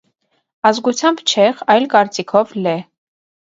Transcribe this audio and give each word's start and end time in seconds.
Ազգությամբ 0.69 1.21
չեխ 1.35 1.63
(այլ 1.75 1.87
կարծիքով՝ 1.93 2.59
լեհ)։ 2.67 2.83